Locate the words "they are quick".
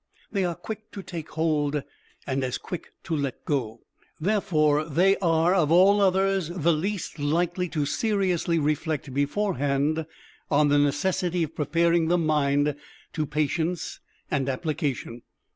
0.31-0.89